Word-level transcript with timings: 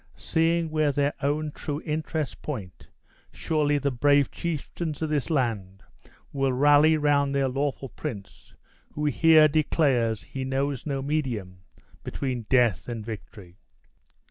Seeing 0.17 0.71
where 0.71 0.91
their 0.91 1.13
own 1.21 1.51
true 1.51 1.79
interests 1.85 2.33
point, 2.33 2.89
surely 3.31 3.77
the 3.77 3.91
brave 3.91 4.31
chieftains 4.31 5.03
of 5.03 5.11
this 5.11 5.29
land 5.29 5.83
will 6.33 6.51
rally 6.51 6.97
round 6.97 7.35
their 7.35 7.47
lawful 7.47 7.89
prince, 7.89 8.55
who 8.93 9.05
here 9.05 9.47
declares 9.47 10.23
he 10.23 10.43
knows 10.43 10.87
no 10.87 11.03
medium 11.03 11.59
between 12.03 12.47
death 12.49 12.87
and 12.87 13.05
victory!" 13.05 13.59